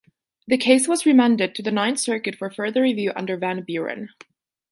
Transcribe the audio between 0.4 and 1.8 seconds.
The case was remanded to the